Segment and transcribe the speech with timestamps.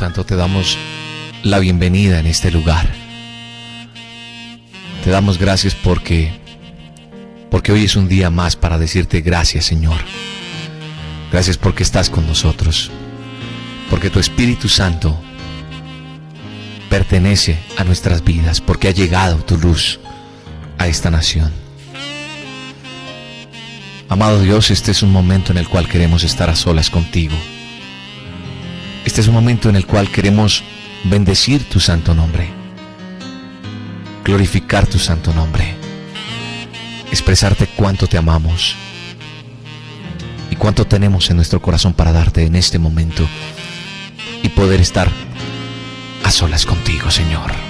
[0.00, 0.78] Santo, te damos
[1.42, 2.90] la bienvenida en este lugar.
[5.04, 6.32] Te damos gracias porque
[7.50, 9.98] porque hoy es un día más para decirte gracias, Señor.
[11.30, 12.90] Gracias porque estás con nosotros.
[13.90, 15.20] Porque tu Espíritu Santo
[16.88, 20.00] pertenece a nuestras vidas, porque ha llegado tu luz
[20.78, 21.52] a esta nación.
[24.08, 27.36] Amado Dios, este es un momento en el cual queremos estar a solas contigo.
[29.20, 30.64] Este es un momento en el cual queremos
[31.04, 32.48] bendecir tu santo nombre,
[34.24, 35.74] glorificar tu santo nombre,
[37.10, 38.76] expresarte cuánto te amamos
[40.50, 43.28] y cuánto tenemos en nuestro corazón para darte en este momento
[44.42, 45.10] y poder estar
[46.24, 47.69] a solas contigo, Señor.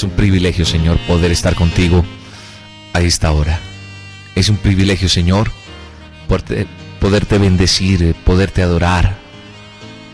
[0.00, 2.02] Es un privilegio, Señor, poder estar contigo
[2.94, 3.60] a esta hora.
[4.34, 5.52] Es un privilegio, Señor,
[6.26, 6.66] poderte,
[6.98, 9.18] poderte bendecir, poderte adorar,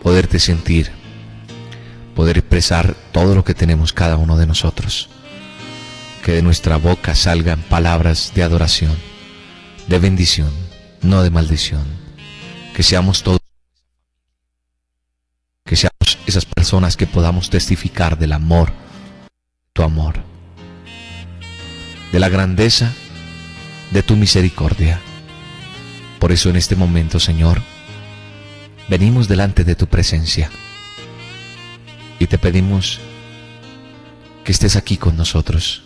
[0.02, 0.90] poderte sentir,
[2.16, 5.08] poder expresar todo lo que tenemos cada uno de nosotros.
[6.24, 8.96] Que de nuestra boca salgan palabras de adoración,
[9.86, 10.50] de bendición,
[11.00, 11.84] no de maldición.
[12.74, 13.38] Que seamos todos,
[15.64, 18.84] que seamos esas personas que podamos testificar del amor
[19.76, 20.14] tu amor,
[22.10, 22.94] de la grandeza
[23.90, 24.98] de tu misericordia.
[26.18, 27.60] Por eso en este momento, Señor,
[28.88, 30.50] venimos delante de tu presencia
[32.18, 33.00] y te pedimos
[34.44, 35.82] que estés aquí con nosotros,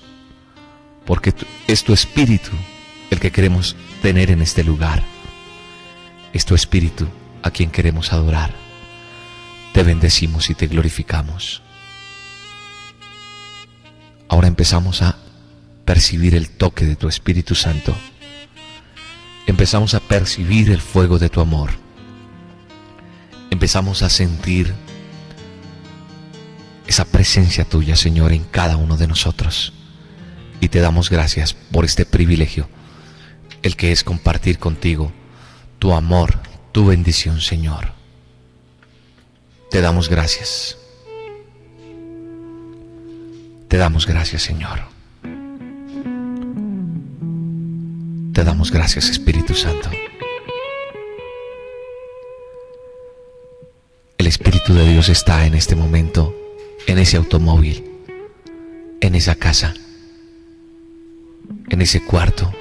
[1.04, 1.34] porque
[1.66, 2.52] es tu espíritu
[3.10, 5.02] el que queremos tener en este lugar.
[6.32, 7.08] Es tu espíritu
[7.42, 8.54] a quien queremos adorar.
[9.72, 11.60] Te bendecimos y te glorificamos.
[14.30, 15.16] Ahora empezamos a
[15.84, 17.96] percibir el toque de tu Espíritu Santo.
[19.48, 21.70] Empezamos a percibir el fuego de tu amor.
[23.50, 24.72] Empezamos a sentir
[26.86, 29.72] esa presencia tuya, Señor, en cada uno de nosotros.
[30.60, 32.68] Y te damos gracias por este privilegio,
[33.62, 35.12] el que es compartir contigo
[35.80, 36.38] tu amor,
[36.70, 37.94] tu bendición, Señor.
[39.72, 40.76] Te damos gracias.
[43.70, 44.80] Te damos gracias, Señor.
[48.32, 49.88] Te damos gracias, Espíritu Santo.
[54.18, 56.34] El Espíritu de Dios está en este momento,
[56.88, 57.88] en ese automóvil,
[59.00, 59.72] en esa casa,
[61.68, 62.52] en ese cuarto,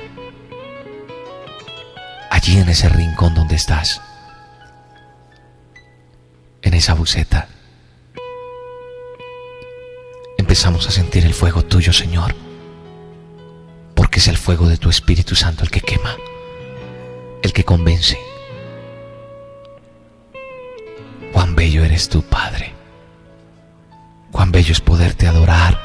[2.30, 4.00] allí en ese rincón donde estás,
[6.62, 7.50] en esa buceta
[10.50, 12.34] empezamos a sentir el fuego tuyo, Señor,
[13.94, 16.16] porque es el fuego de tu Espíritu Santo el que quema,
[17.44, 18.18] el que convence.
[21.34, 22.74] Cuán bello eres tú, Padre.
[24.32, 25.80] Cuán bello es poderte adorar,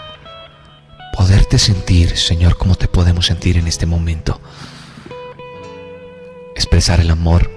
[1.14, 4.40] poderte sentir, Señor, como te podemos sentir en este momento.
[6.56, 7.50] Expresar el amor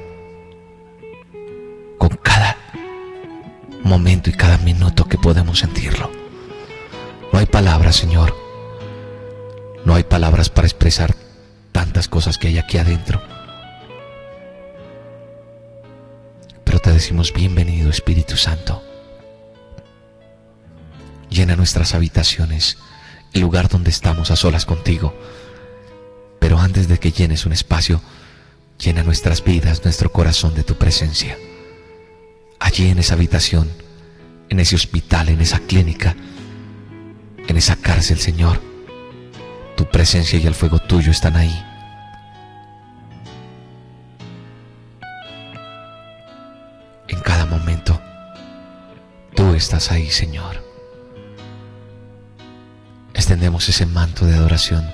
[1.98, 2.58] con cada
[3.82, 6.27] momento y cada minuto que podemos sentirlo.
[7.38, 8.36] No hay palabras, Señor.
[9.86, 11.14] No hay palabras para expresar
[11.72, 13.22] tantas cosas que hay aquí adentro.
[16.64, 18.82] Pero te decimos bienvenido, Espíritu Santo.
[21.30, 22.80] Llena nuestras habitaciones,
[23.34, 25.14] el lugar donde estamos a solas contigo.
[26.40, 28.02] Pero antes de que llenes un espacio,
[28.80, 31.38] Llena nuestras vidas, nuestro corazón de tu presencia.
[32.60, 33.70] Allí en esa habitación,
[34.50, 36.16] en ese hospital, en esa clínica,
[37.58, 38.62] en esa cárcel, Señor,
[39.76, 41.66] tu presencia y el fuego tuyo están ahí.
[47.08, 48.00] En cada momento,
[49.36, 50.64] tú estás ahí, Señor.
[53.16, 54.88] Extendemos ese manto de adoración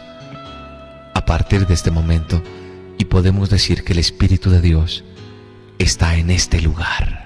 [1.14, 2.42] a partir de este momento
[2.98, 5.04] y podemos decir que el Espíritu de Dios
[5.80, 7.23] está en este lugar.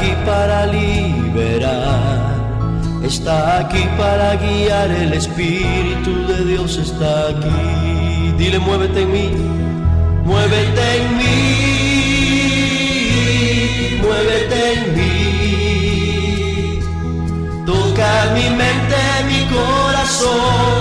[0.00, 2.34] Aquí para liberar,
[3.04, 4.90] está aquí para guiar.
[4.90, 8.32] El Espíritu de Dios está aquí.
[8.38, 9.28] Dile, muévete en mí,
[10.24, 11.36] muévete en mí,
[14.02, 15.10] muévete en mí.
[17.66, 20.80] Toca mi mente, mi corazón,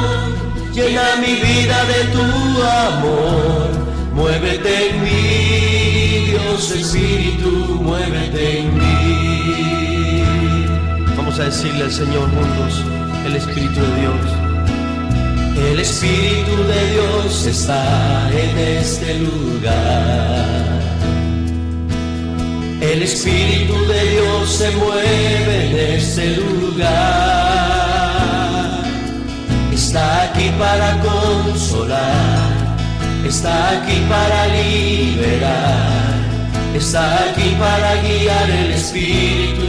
[0.74, 2.26] llena mi vida de tu
[2.88, 3.68] amor.
[4.16, 5.22] Muévete en mí,
[6.32, 7.52] Dios Espíritu,
[7.82, 9.09] muévete en mí.
[11.40, 12.84] A decirle al Señor juntos,
[13.26, 14.16] el Espíritu de Dios.
[15.72, 20.82] El Espíritu de Dios está en este lugar.
[22.82, 26.90] El Espíritu de Dios se mueve en este lugar.
[29.74, 32.50] Está aquí para consolar,
[33.26, 36.16] está aquí para liberar,
[36.76, 38.50] está aquí para guiar.
[38.50, 39.69] El Espíritu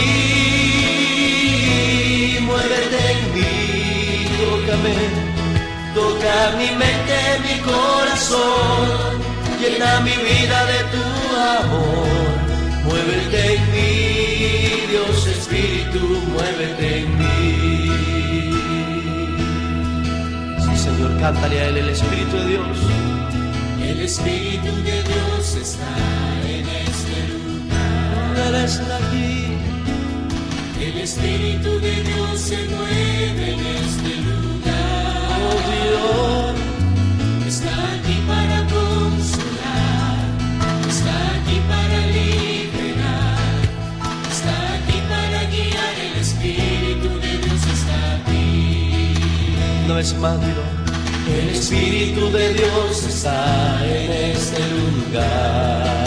[6.49, 9.21] mi mente, mi corazón,
[9.59, 11.05] llena mi vida de tu
[11.59, 12.07] amor.
[12.85, 15.99] Muévete en mí, Dios Espíritu,
[16.33, 17.31] muévete en mí.
[20.65, 22.77] Sí, Señor, cántale a Él el Espíritu de Dios.
[23.89, 25.93] El Espíritu de Dios está
[26.47, 28.47] en este lugar.
[28.47, 29.57] Él está aquí.
[30.81, 34.40] El Espíritu de Dios se mueve en este lugar.
[50.01, 50.63] Es dilo.
[51.29, 56.01] El Espíritu de Dios está en este lugar.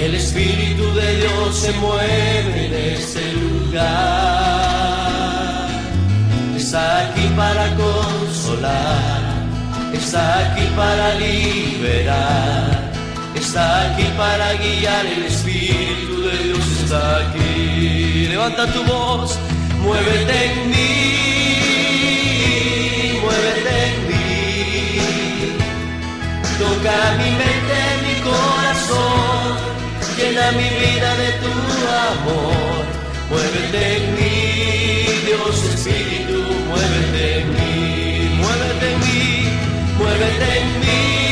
[0.00, 4.65] El Espíritu de Dios se mueve en este lugar.
[6.76, 9.22] Está aquí para consolar,
[9.94, 12.92] está aquí para liberar,
[13.34, 15.06] está aquí para guiar.
[15.06, 18.28] El Espíritu de Dios está aquí.
[18.28, 19.38] Levanta tu voz,
[19.80, 20.90] muévete en mí,
[23.22, 24.26] muévete en mí.
[26.58, 29.48] Toca mi mente, mi corazón
[30.18, 31.52] Llena mi vida de tu
[32.10, 32.82] amor.
[33.30, 34.85] Muévete en mí,
[35.26, 39.58] Dios Espíritu, muévete en mí, muévete en mí,
[39.98, 41.25] muévete en mí.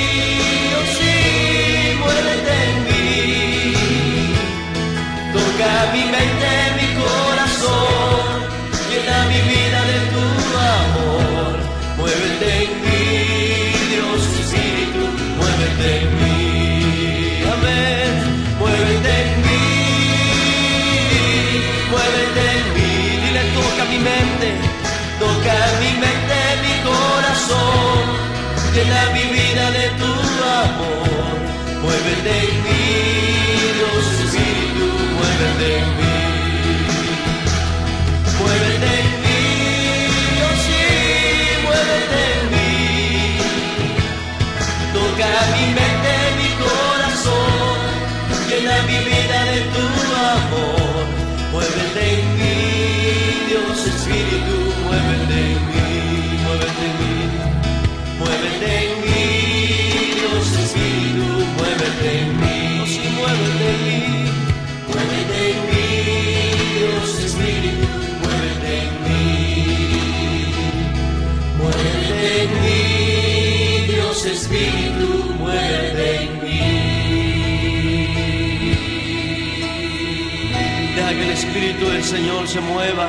[81.84, 83.08] Espíritu del Señor se mueva.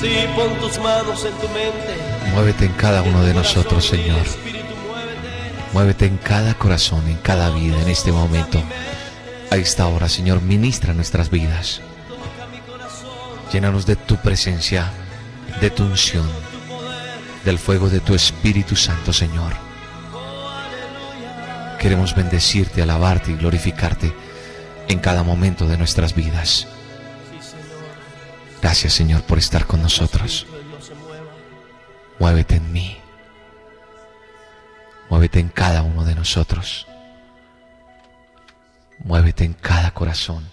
[0.00, 2.30] Sí, pon tus manos en tu mente.
[2.32, 4.22] Muévete en cada uno de nosotros, Señor.
[5.72, 8.62] Muévete en cada corazón, en cada vida, en este momento.
[9.50, 11.80] A esta hora, Señor, ministra nuestras vidas.
[13.52, 14.90] Llénanos de tu presencia,
[15.60, 16.28] de tu unción,
[17.44, 19.54] del fuego de tu Espíritu Santo, Señor.
[21.78, 24.12] Queremos bendecirte, alabarte y glorificarte
[24.88, 26.66] en cada momento de nuestras vidas.
[28.60, 30.46] Gracias, Señor, por estar con nosotros.
[32.18, 32.98] Muévete en mí.
[35.10, 36.86] Muévete en cada uno de nosotros.
[38.98, 40.50] Muévete en cada corazón,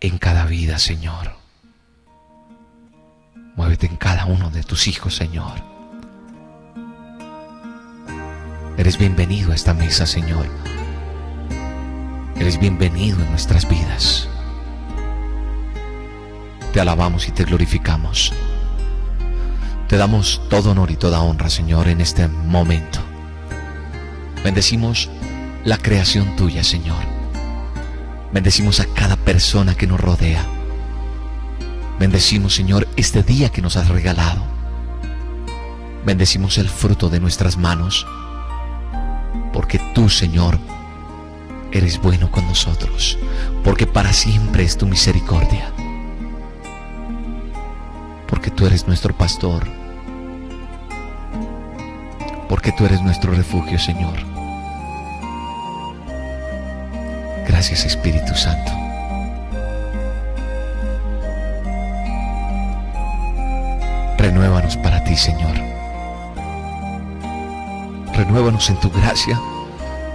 [0.00, 1.32] en cada vida, Señor.
[3.56, 5.54] Muévete en cada uno de tus hijos, Señor.
[8.76, 10.46] Eres bienvenido a esta mesa, Señor.
[12.40, 14.26] Eres bienvenido en nuestras vidas.
[16.72, 18.32] Te alabamos y te glorificamos.
[19.86, 22.98] Te damos todo honor y toda honra, Señor, en este momento.
[24.42, 25.10] Bendecimos
[25.64, 27.04] la creación tuya, Señor.
[28.32, 30.42] Bendecimos a cada persona que nos rodea.
[31.98, 34.42] Bendecimos, Señor, este día que nos has regalado.
[36.06, 38.06] Bendecimos el fruto de nuestras manos,
[39.52, 40.58] porque tú, Señor,
[41.72, 43.18] eres bueno con nosotros,
[43.64, 45.72] porque para siempre es tu misericordia,
[48.26, 49.66] porque tú eres nuestro pastor,
[52.48, 54.14] porque tú eres nuestro refugio, Señor.
[57.46, 58.72] Gracias, Espíritu Santo.
[64.18, 65.56] Renuévanos para ti, Señor.
[68.14, 69.40] Renuévanos en tu gracia,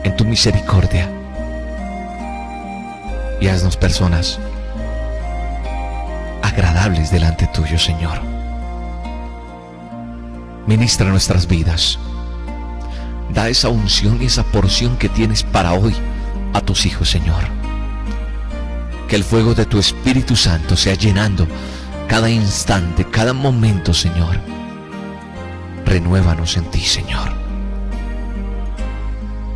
[0.03, 1.09] en tu misericordia.
[3.41, 4.39] Y haznos personas
[6.41, 8.21] agradables delante tuyo, Señor.
[10.67, 11.99] Ministra nuestras vidas.
[13.33, 15.93] Da esa unción y esa porción que tienes para hoy
[16.53, 17.43] a tus hijos, Señor.
[19.07, 21.47] Que el fuego de tu Espíritu Santo sea llenando
[22.07, 24.39] cada instante, cada momento, Señor.
[25.85, 27.33] Renuévanos en ti, Señor.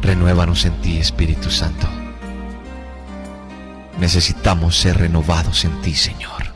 [0.02, 1.88] Renuévanos en ti, Espíritu Santo.
[4.00, 6.54] Necesitamos ser renovados en ti, Señor.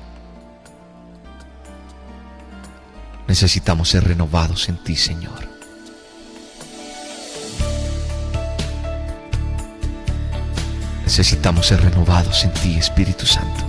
[3.28, 5.54] Necesitamos ser renovados en ti, Señor.
[11.04, 13.66] Necesitamos ser renovados en ti, Espíritu Santo.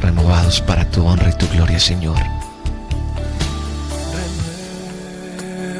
[0.00, 2.18] Renovados para tu honra y tu gloria, Señor.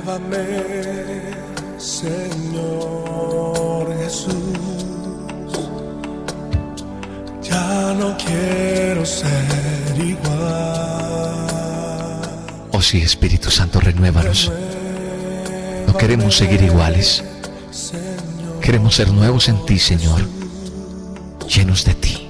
[0.06, 0.75] Renuévame,
[8.06, 11.26] no quiero ser igual.
[12.72, 14.52] Oh sí, Espíritu Santo, renuévanos.
[15.86, 17.25] No queremos seguir iguales.
[18.60, 20.22] Queremos ser nuevos en ti, Señor.
[21.48, 22.28] Llenos de ti.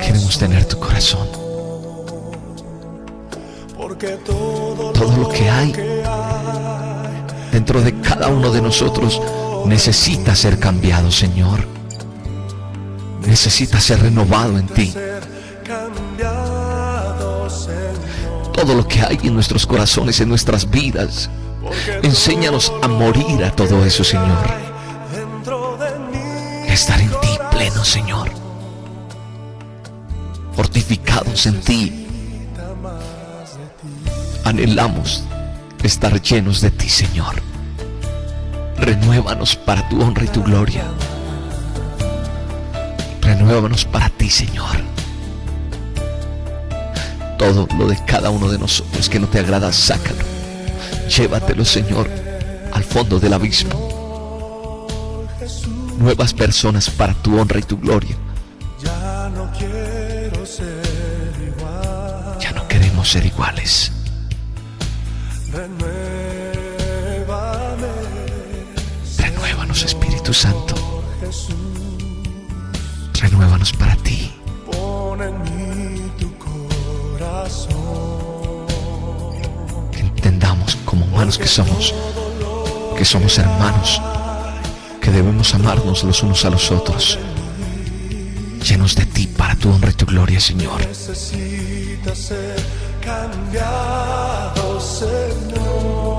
[0.00, 1.28] Queremos tener tu corazón.
[4.92, 5.72] Todo lo que hay
[7.52, 9.20] dentro de cada uno de nosotros
[9.66, 11.83] necesita ser cambiado, Señor.
[13.26, 14.94] Necesita ser renovado en ti.
[18.52, 21.30] Todo lo que hay en nuestros corazones, en nuestras vidas.
[22.02, 24.46] Enséñanos a morir a todo eso, Señor.
[26.68, 28.30] estar en ti pleno, Señor.
[30.54, 32.06] Fortificados en ti.
[34.44, 35.24] Anhelamos
[35.82, 37.42] estar llenos de ti, Señor.
[38.76, 40.84] Renuévanos para tu honra y tu gloria.
[43.24, 44.76] Renuévanos para ti, Señor.
[47.38, 50.22] Todo lo de cada uno de nosotros que no te agrada, sácalo.
[51.08, 52.08] Llévatelo, Señor,
[52.72, 54.86] al fondo del abismo.
[55.98, 58.16] Nuevas personas para tu honra y tu gloria.
[58.82, 60.82] ya no quiero ser.
[62.40, 63.90] Ya no queremos ser iguales.
[69.18, 70.73] Renuévanos, Espíritu Santo.
[73.34, 74.30] Renuévanos para ti.
[74.70, 77.74] Pon en mí tu corazón.
[79.90, 81.92] Que entendamos como humanos que somos,
[82.96, 84.00] que somos hermanos,
[85.00, 87.18] que debemos amarnos los unos a los otros.
[88.62, 90.80] Llenos de ti para tu honra y tu gloria, Señor.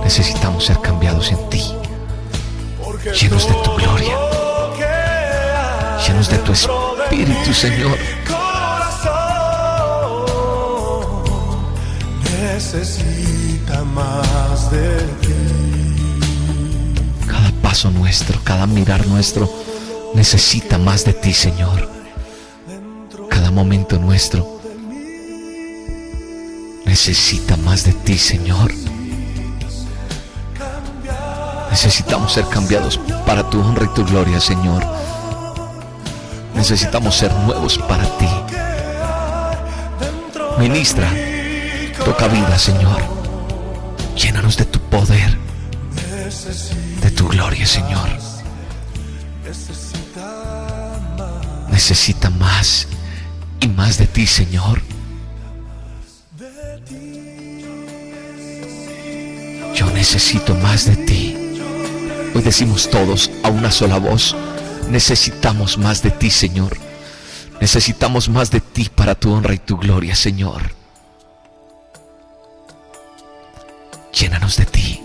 [0.04, 1.64] Necesitamos ser cambiados en ti,
[3.22, 4.18] llenos de tu gloria,
[6.06, 7.98] llenos de tu de Espíritu, Señor.
[8.28, 9.14] Corazón
[12.42, 15.34] necesita más de ti.
[17.28, 19.48] Cada paso nuestro, cada mirar nuestro,
[20.16, 21.90] necesita más de ti, Señor.
[23.30, 24.60] Cada momento nuestro
[26.86, 28.72] necesita más de ti, Señor.
[31.70, 34.84] Necesitamos ser cambiados para tu honra y tu gloria, Señor.
[36.56, 38.30] Necesitamos ser nuevos para ti.
[40.58, 41.12] Ministra,
[42.04, 43.02] toca vida, Señor.
[44.16, 45.38] Llénanos de tu poder,
[47.02, 48.10] de tu gloria, Señor.
[51.70, 52.88] Necesita más
[53.60, 54.82] y más de ti, Señor.
[59.76, 61.38] Yo necesito más de ti.
[62.34, 64.36] Hoy decimos todos a una sola voz,
[64.90, 66.78] necesitamos más de ti, Señor.
[67.62, 70.74] Necesitamos más de ti para tu honra y tu gloria, Señor.
[74.14, 75.02] Llénanos de ti.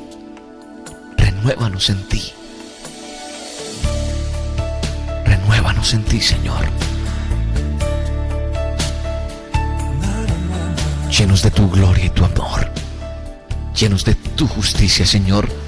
[1.16, 2.32] Renuévanos en ti.
[5.24, 6.66] Renuévanos en ti, Señor.
[11.10, 12.70] Llenos de tu gloria y tu amor.
[13.74, 15.59] Llenos de tu justicia, Señor.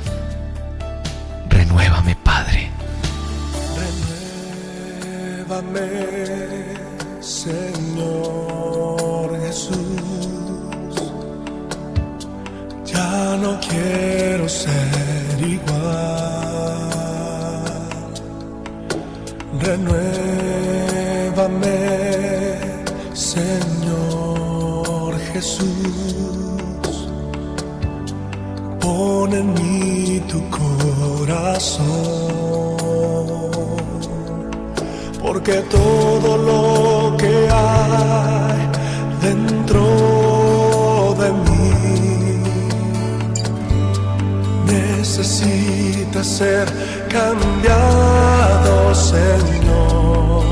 [46.02, 46.66] Necesita ser
[47.08, 50.42] cambiado, Señor.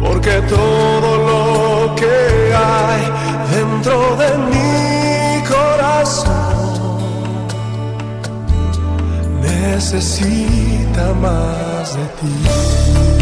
[0.00, 3.02] Porque todo lo que hay
[3.54, 6.26] dentro de mi corazón
[9.42, 13.15] necesita más de ti.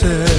[0.00, 0.29] Ser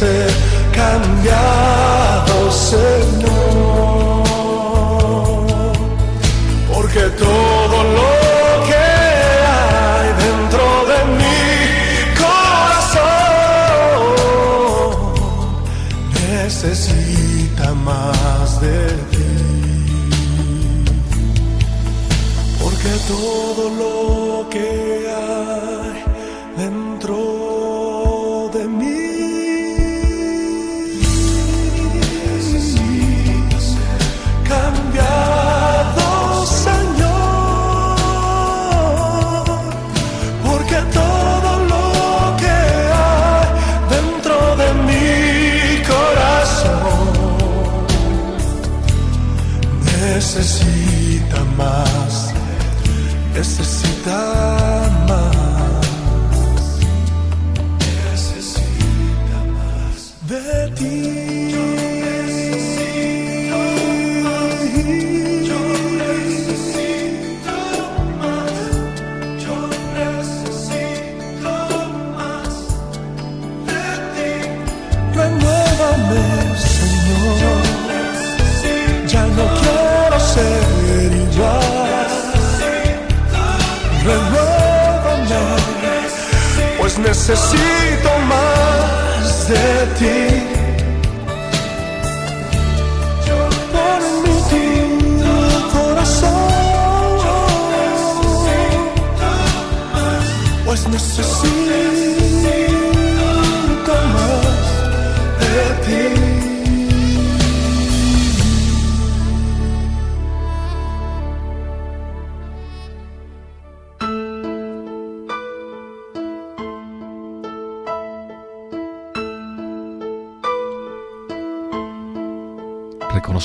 [0.00, 0.38] necesita
[0.70, 1.77] ser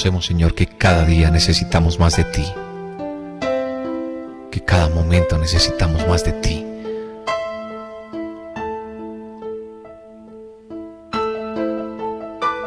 [0.04, 2.46] Señor, que cada día necesitamos más de ti.
[4.52, 6.66] Que cada momento necesitamos más de ti.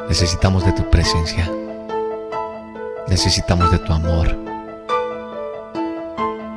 [0.08, 1.46] Necesitamos de tu presencia.
[3.06, 4.34] Necesitamos de tu amor.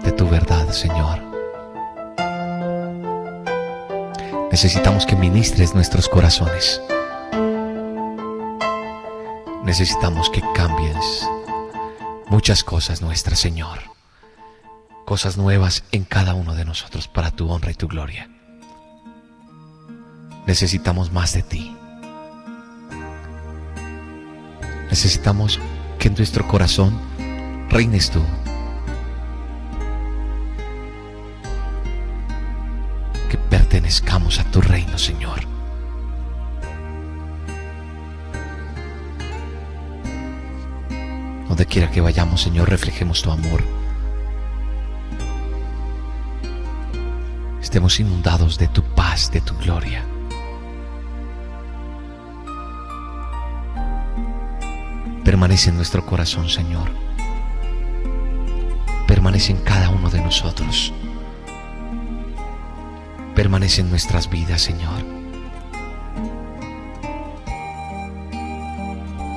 [0.05, 1.19] De tu verdad, Señor.
[4.49, 6.81] Necesitamos que ministres nuestros corazones.
[9.69, 11.29] Necesitamos que cambies
[12.27, 13.77] muchas cosas nuestras, Señor.
[15.05, 18.27] Cosas nuevas en cada uno de nosotros para tu honra y tu gloria.
[20.47, 21.77] Necesitamos más de ti.
[24.89, 25.59] Necesitamos
[25.99, 26.99] que en nuestro corazón
[27.69, 28.23] reines tú.
[33.29, 35.48] Que pertenezcamos a tu reino, Señor.
[41.59, 43.61] Donde quiera que vayamos, Señor, reflejemos tu amor.
[47.61, 50.05] Estemos inundados de tu paz, de tu gloria.
[55.25, 56.91] Permanece en nuestro corazón, Señor.
[59.05, 60.93] Permanece en cada uno de nosotros.
[63.35, 65.03] Permanece en nuestras vidas, Señor.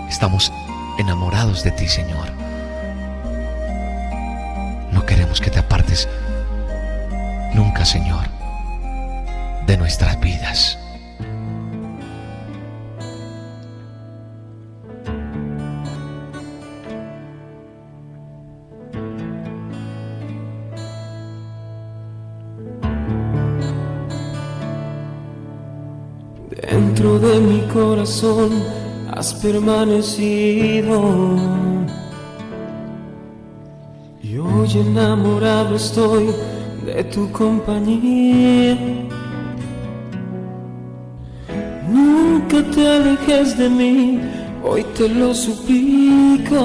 [0.08, 0.52] Estamos
[0.98, 2.28] enamorados de ti, Señor.
[4.92, 6.08] No queremos que te apartes
[7.54, 8.24] nunca, Señor,
[9.66, 10.78] de nuestras vidas.
[26.70, 28.81] Dentro de mi corazón
[29.22, 30.96] has permanecido.
[34.20, 36.24] Y hoy enamorado estoy
[36.84, 38.76] de tu compañía.
[41.88, 44.20] Nunca te alejes de mí,
[44.64, 46.62] hoy te lo suplico.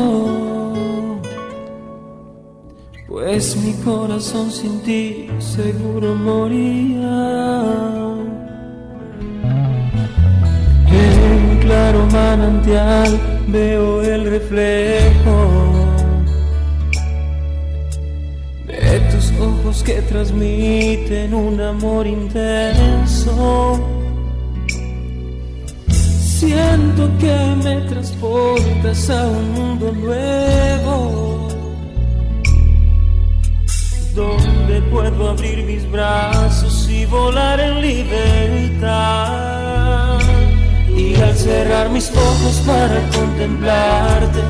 [3.08, 8.07] Pues mi corazón sin ti seguro moría.
[12.18, 13.12] Manantial
[13.48, 15.40] veo el reflejo
[18.66, 23.32] de tus ojos que transmiten un amor intenso.
[26.40, 31.48] Siento que me transportas a un mundo nuevo
[34.16, 39.57] donde puedo abrir mis brazos y volar en libertad.
[40.98, 44.42] Y al cerrar mis ojos para contemplarte,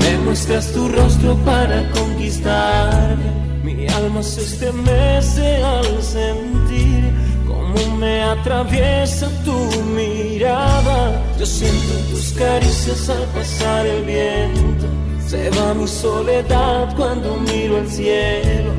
[0.00, 3.26] me muestras tu rostro para conquistarme.
[3.62, 7.12] Mi alma se estremece al sentir
[7.46, 9.58] cómo me atraviesa tu
[9.94, 11.22] mirada.
[11.38, 14.86] Yo siento tus caricias al pasar el viento.
[15.26, 18.72] Se va mi soledad cuando miro el cielo.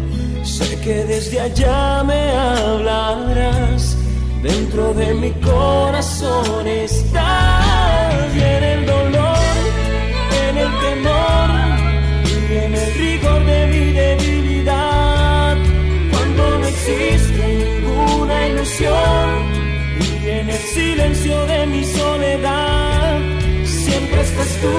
[0.43, 3.97] Sé que desde allá me hablarás.
[4.43, 9.38] Dentro de mi corazón estás y en el dolor,
[10.47, 11.49] en el temor
[12.51, 15.56] y en el rigor de mi debilidad.
[16.12, 19.29] Cuando no existe ninguna ilusión
[20.01, 23.19] y en el silencio de mi soledad,
[23.63, 24.77] siempre estás tú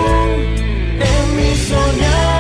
[1.13, 2.34] en mi soñar,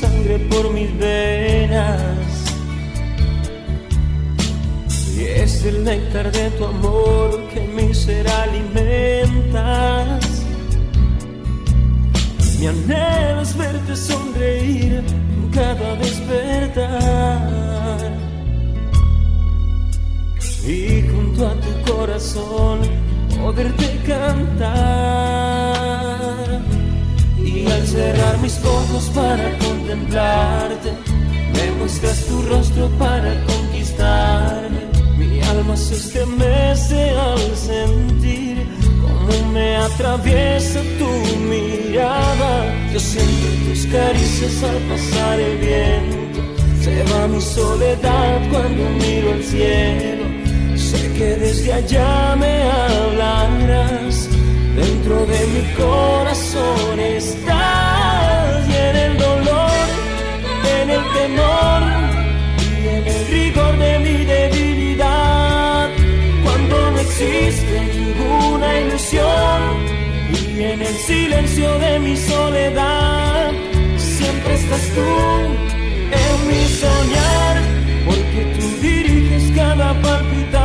[0.00, 2.10] sangre por mis venas.
[5.16, 9.62] Y es el néctar de tu amor que mi ser alimentas.
[12.58, 15.02] Mi anhelo es verte sonreír
[15.52, 17.40] cada despertar.
[20.66, 22.78] Y junto a tu corazón
[23.40, 25.60] poderte cantar.
[27.52, 30.92] Y al cerrar mis ojos para contemplarte,
[31.52, 34.80] me muestras tu rostro para conquistarme.
[35.18, 38.66] Mi alma se estremece al sentir
[39.02, 41.10] cómo me atraviesa tu
[41.48, 42.52] mirada.
[42.92, 46.40] Yo siento tus caricias al pasar el viento.
[46.82, 50.24] Se va mi soledad cuando miro el cielo.
[50.76, 53.99] Sé que desde allá me hablarás.
[54.80, 59.86] Dentro de mi corazón estás y en el dolor,
[60.80, 61.80] en el temor
[62.82, 65.90] y en el rigor de mi debilidad.
[66.44, 69.60] Cuando no existe ninguna ilusión
[70.32, 73.52] y en el silencio de mi soledad,
[73.98, 75.10] siempre estás tú
[76.22, 77.56] en mi soñar,
[78.06, 80.59] porque tú diriges cada palpitar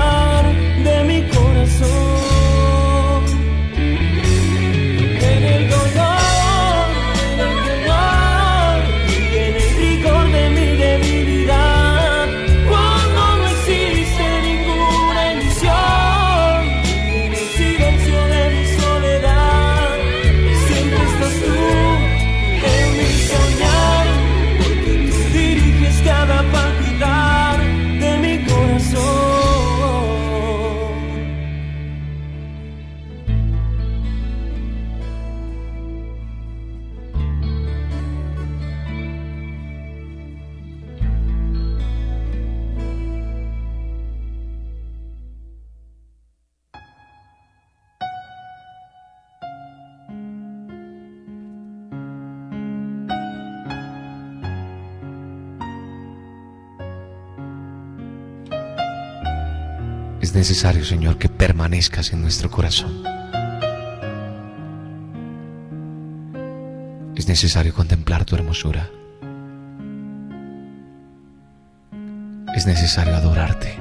[61.76, 63.04] permanezcas en nuestro corazón.
[67.18, 68.90] Es necesario contemplar tu hermosura.
[72.56, 73.78] Es necesario adorarte.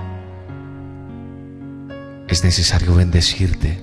[2.26, 3.78] Es necesario bendecirte,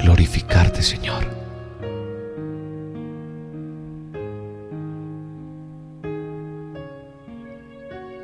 [0.00, 1.24] glorificarte, Señor.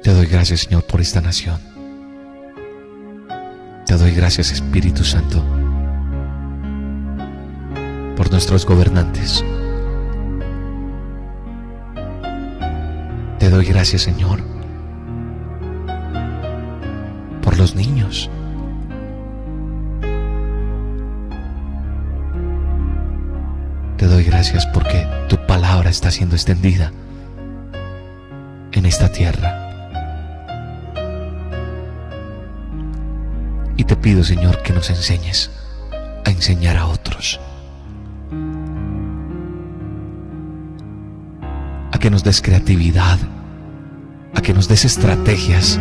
[0.04, 1.69] Te doy gracias, Señor, por esta nación.
[3.90, 5.42] Te doy gracias, Espíritu Santo,
[8.16, 9.44] por nuestros gobernantes.
[13.40, 14.42] Te doy gracias, Señor,
[17.42, 18.30] por los niños.
[23.96, 26.92] Te doy gracias porque tu palabra está siendo extendida
[28.70, 29.69] en esta tierra.
[34.00, 35.50] pido, Señor, que nos enseñes
[36.24, 37.40] a enseñar a otros.
[41.92, 43.18] A que nos des creatividad,
[44.34, 45.78] a que nos des estrategias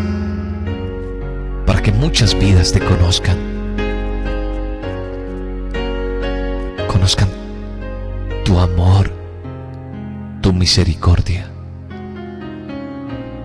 [1.65, 3.38] para que muchas vidas te conozcan.
[6.88, 7.29] Conozcan
[8.43, 9.12] tu amor,
[10.41, 11.49] tu misericordia,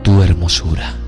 [0.03, 1.04] tu hermosura.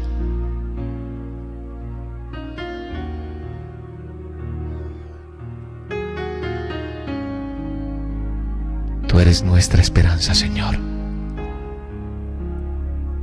[9.27, 10.77] eres nuestra esperanza, Señor.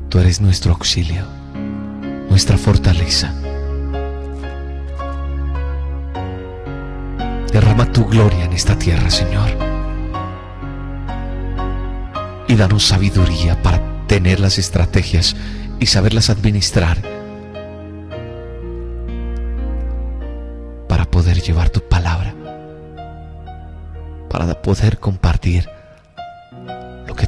[0.09, 1.25] Tú eres nuestro auxilio,
[2.29, 3.33] nuestra fortaleza.
[7.53, 9.49] Derrama tu gloria en esta tierra, Señor.
[12.49, 15.37] Y danos sabiduría para tener las estrategias
[15.79, 16.97] y saberlas administrar
[20.89, 22.35] para poder llevar tu palabra,
[24.29, 25.69] para poder compartir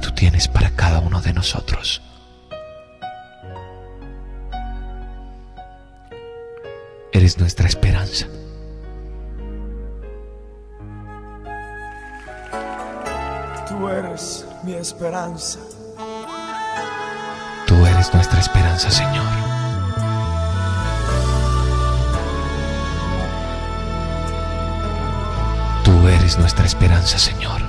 [0.06, 2.00] tú tienes para cada uno de nosotros.
[7.12, 8.28] Eres nuestra esperanza.
[13.68, 15.60] Tú eres mi esperanza.
[17.66, 19.26] Tú eres nuestra esperanza, Señor.
[25.84, 27.65] Tú eres nuestra esperanza, Señor.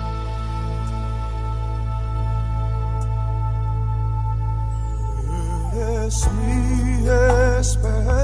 [6.16, 8.15] sweet esperas.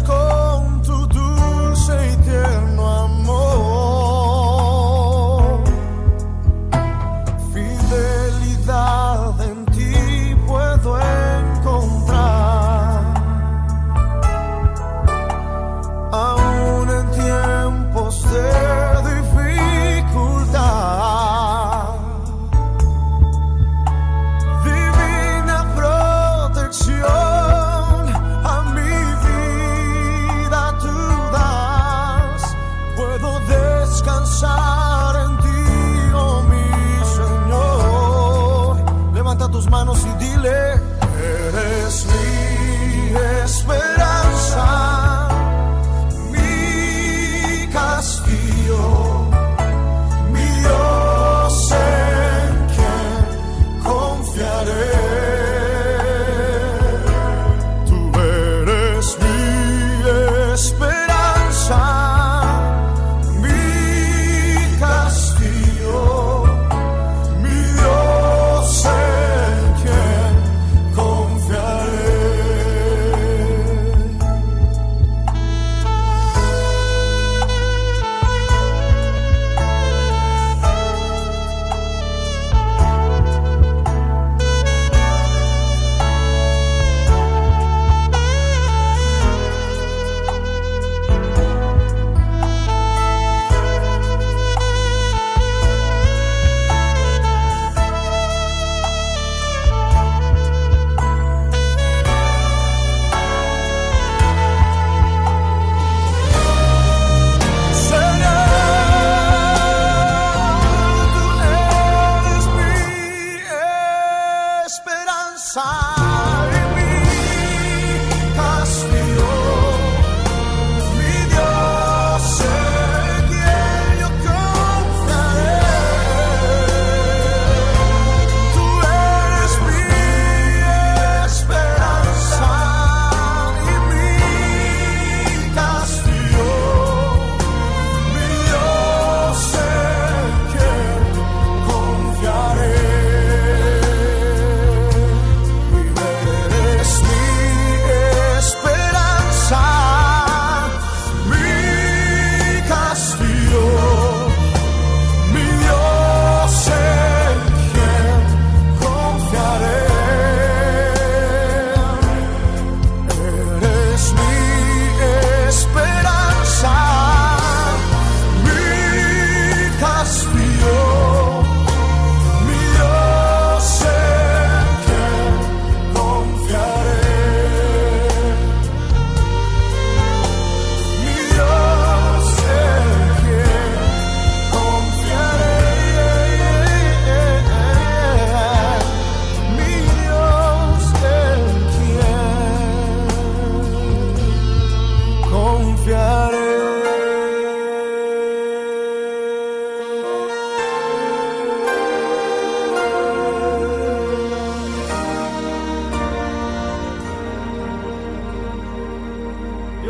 [0.00, 0.21] las.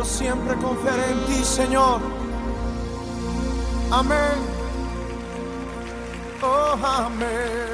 [0.04, 2.00] Siempre confiaré en ti, Señor.
[3.90, 4.18] Amén.
[6.42, 7.72] Oh, amén.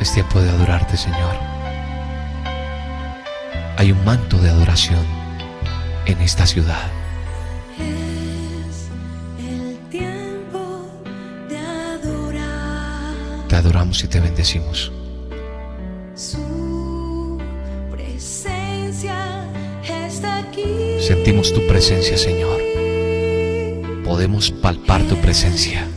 [0.00, 1.57] Es tiempo de adorarte, Señor.
[3.88, 5.02] Hay un manto de adoración
[6.04, 6.90] en esta ciudad.
[7.78, 8.90] Es
[9.42, 10.90] el tiempo
[11.48, 13.14] de adorar
[13.48, 14.92] Te adoramos y te bendecimos.
[16.14, 17.38] su
[17.90, 19.46] presencia
[19.90, 20.66] está aquí.
[21.00, 22.60] Sentimos tu presencia, Señor.
[24.04, 25.87] Podemos palpar tu presencia.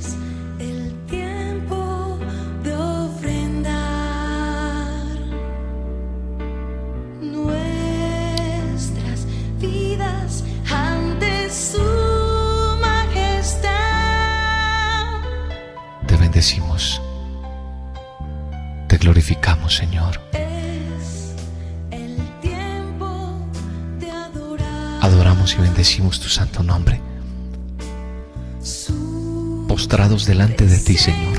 [30.32, 31.38] Delante de ti, Señor.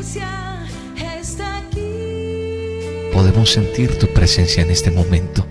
[3.15, 5.47] Podemos sentir tu presencia en este momento.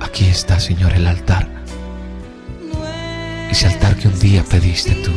[0.00, 1.46] Aquí está, Señor, el altar.
[3.52, 5.12] Ese altar que un día pediste tú.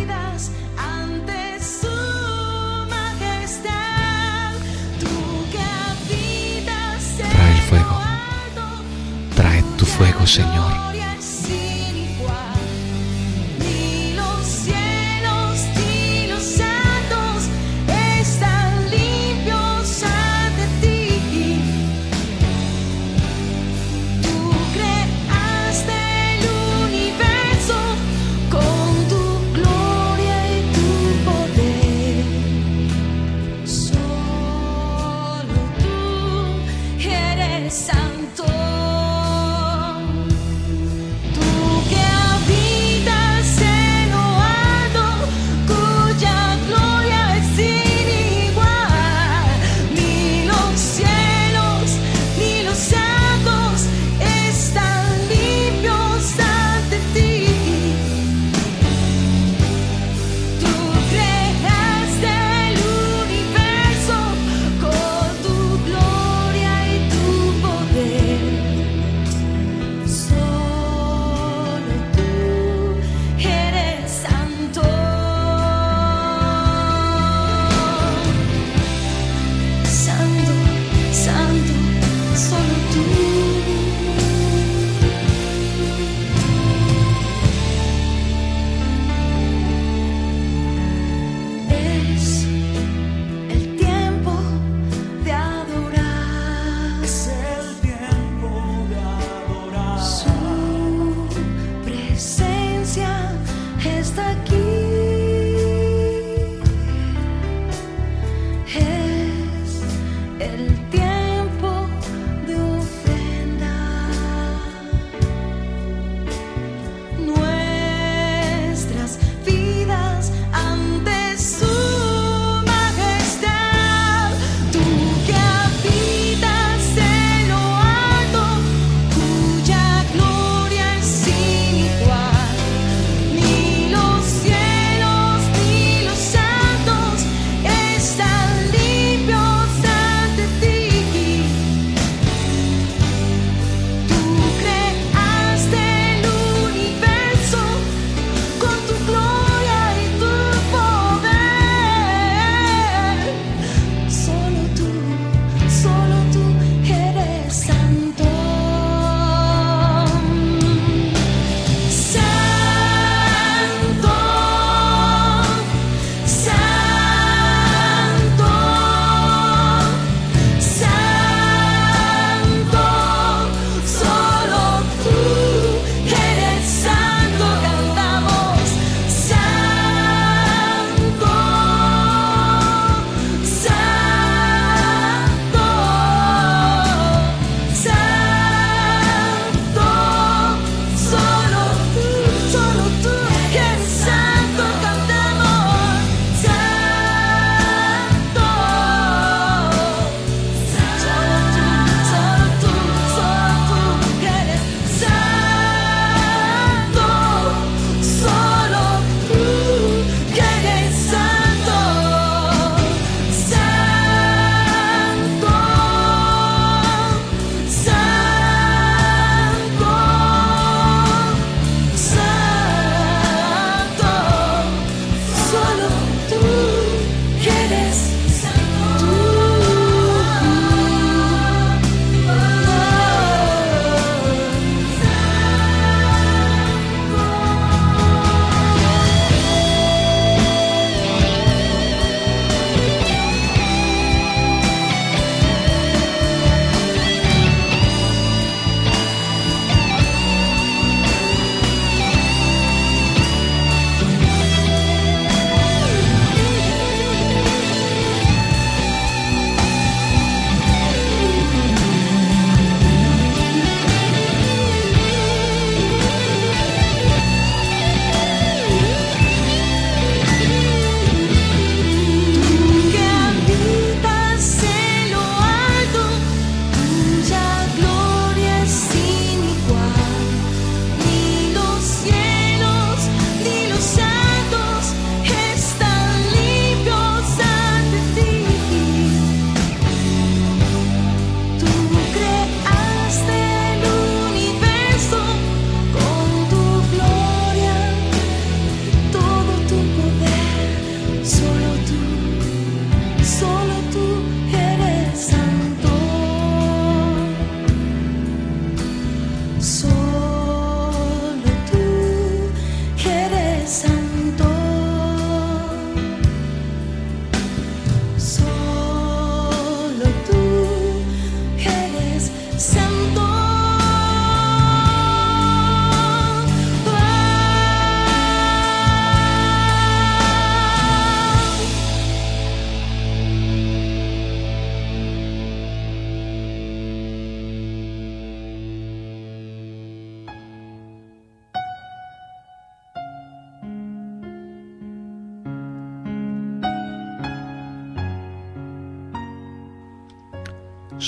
[7.34, 8.02] Trae el fuego.
[9.36, 10.89] Trae tu fuego, Señor.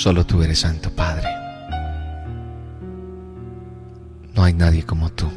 [0.02, 1.28] Solo tú eres santo, Padre.
[4.34, 5.30] No hay nadie como tú.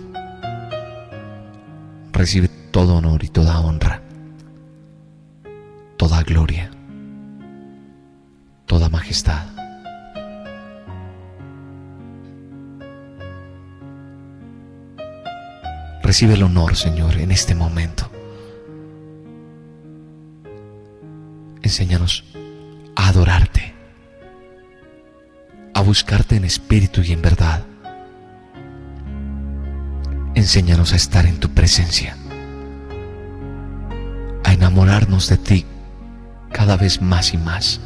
[2.11, 4.01] Recibe todo honor y toda honra,
[5.97, 6.71] toda gloria,
[8.65, 9.45] toda majestad.
[16.01, 18.09] Recibe el honor, Señor, en este momento.
[21.61, 22.23] Enséñanos
[22.95, 23.74] a adorarte
[25.75, 27.65] a buscarte en espíritu y en verdad.
[30.33, 32.15] Enséñanos a estar en tu presencia,
[34.45, 35.65] a enamorarnos de ti
[36.53, 37.81] cada vez más y más.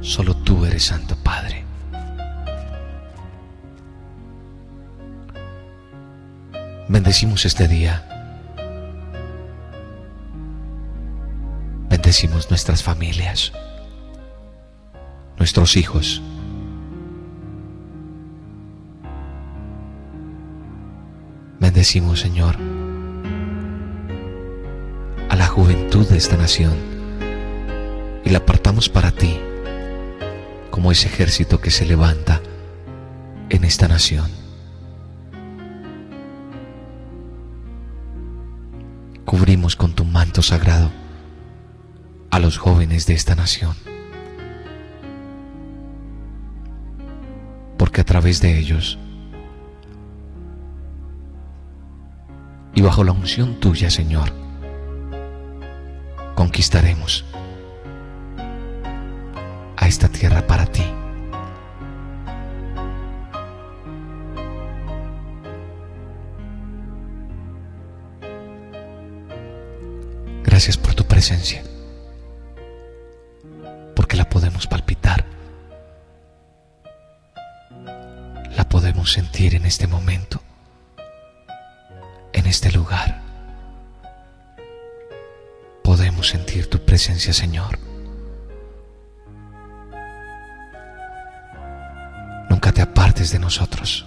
[0.00, 1.64] Solo tú eres Santo Padre.
[6.88, 8.11] Bendecimos este día.
[12.12, 13.52] Bendecimos nuestras familias,
[15.38, 16.20] nuestros hijos.
[21.58, 22.56] Bendecimos, Señor,
[25.30, 26.74] a la juventud de esta nación
[28.26, 29.40] y la apartamos para ti
[30.70, 32.42] como ese ejército que se levanta
[33.48, 34.30] en esta nación.
[39.24, 41.01] Cubrimos con tu manto sagrado
[42.32, 43.74] a los jóvenes de esta nación.
[47.76, 48.98] Porque a través de ellos
[52.74, 54.32] y bajo la unción tuya, Señor,
[56.34, 57.26] conquistaremos
[59.76, 60.84] a esta tierra para ti.
[70.44, 71.62] Gracias por tu presencia
[79.10, 80.40] sentir en este momento,
[82.32, 83.20] en este lugar.
[85.82, 87.78] Podemos sentir tu presencia, Señor.
[92.48, 94.06] Nunca te apartes de nosotros.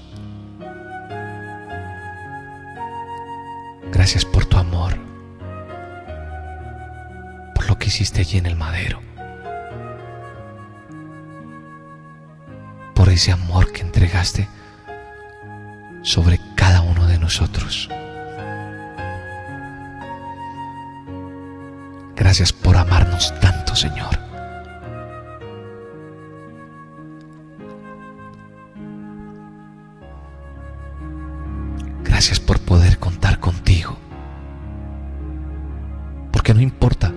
[3.92, 4.98] Gracias por tu amor,
[7.54, 9.06] por lo que hiciste allí en el madero.
[13.06, 14.48] por ese amor que entregaste
[16.06, 17.90] sobre cada uno de nosotros.
[22.16, 24.18] Gracias por amarnos tanto, Señor.
[32.04, 33.98] Gracias por poder contar contigo.
[36.32, 37.12] Porque no importa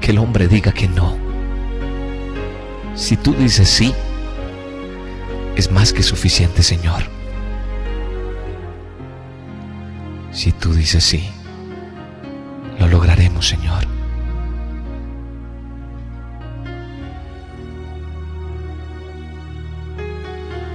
[0.00, 1.16] que el hombre diga que no.
[2.94, 3.92] Si tú dices sí,
[5.56, 7.02] es más que suficiente, Señor.
[10.32, 11.28] Si tú dices sí,
[12.78, 13.84] lo lograremos, Señor.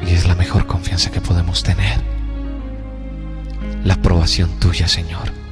[0.05, 1.99] Y es la mejor confianza que podemos tener.
[3.83, 5.44] La aprobación tuya, Señor.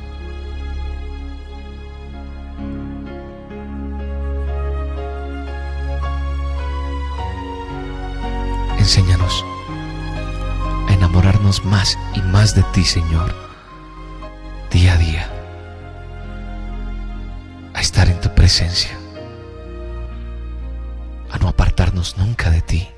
[8.84, 9.46] Enséñanos
[10.90, 13.34] a enamorarnos más y más de ti, Señor,
[14.72, 15.30] día a día,
[17.74, 18.92] a estar en tu presencia,
[21.32, 22.90] a no apartarnos nunca de ti,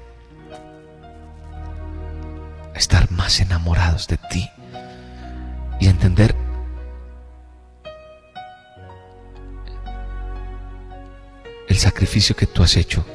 [2.73, 4.49] a estar más enamorados de ti.
[5.79, 6.35] Y a entender
[11.67, 13.05] el sacrificio que tú has hecho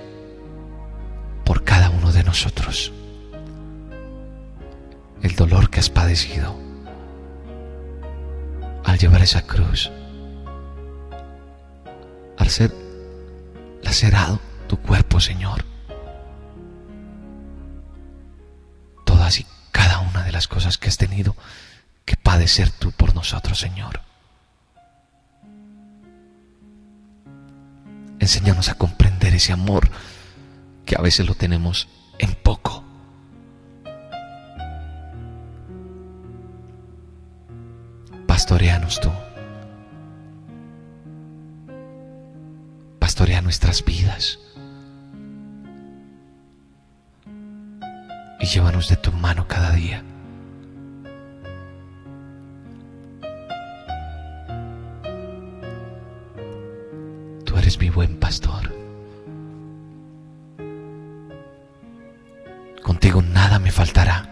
[8.84, 9.90] al llevar esa cruz,
[12.36, 12.74] al ser
[13.82, 15.64] lacerado tu cuerpo, Señor.
[19.04, 21.36] Todas y cada una de las cosas que has tenido
[22.04, 24.00] que padecer tú por nosotros, Señor.
[28.18, 29.88] Enséñanos a comprender ese amor
[30.84, 32.79] que a veces lo tenemos en poco.
[38.40, 39.10] Pastoreanos tú.
[42.98, 44.38] Pastorea nuestras vidas.
[48.40, 50.02] Y llévanos de tu mano cada día.
[57.44, 58.74] Tú eres mi buen pastor.
[62.82, 64.29] Contigo nada me faltará.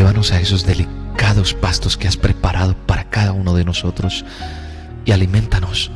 [0.00, 4.24] Llévanos a esos delicados pastos que has preparado para cada uno de nosotros
[5.04, 5.90] y alimentanos.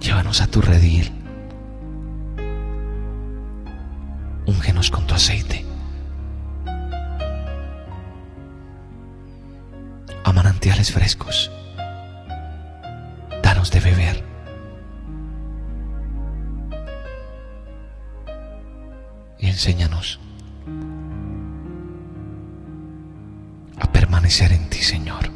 [0.00, 1.12] Llévanos a tu redil.
[4.46, 5.66] Úngenos con tu aceite.
[10.24, 11.50] A manantiales frescos.
[13.42, 14.24] Danos de beber.
[19.38, 20.18] Y enséñanos
[24.44, 25.30] en ti, Señor.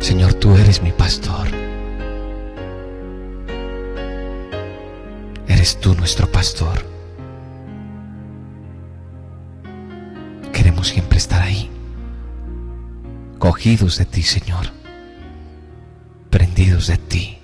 [0.00, 1.46] Señor, tú eres mi pastor.
[5.46, 6.84] Eres tú nuestro pastor.
[10.52, 11.70] Queremos siempre estar ahí,
[13.38, 14.66] cogidos de ti, Señor,
[16.30, 17.43] prendidos de ti.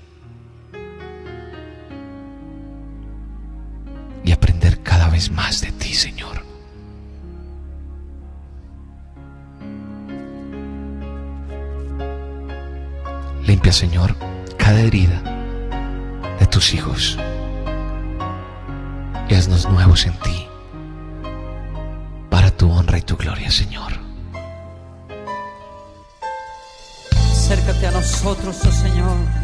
[13.73, 14.17] Señor,
[14.59, 15.23] cada herida
[16.39, 17.17] de tus hijos
[19.29, 20.47] y haznos nuevos en ti,
[22.29, 23.93] para tu honra y tu gloria, Señor.
[27.31, 29.40] Acércate a nosotros, oh Señor.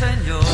[0.00, 0.49] Señor.